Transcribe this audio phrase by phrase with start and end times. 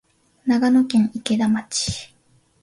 [0.47, 2.11] 長野県池田町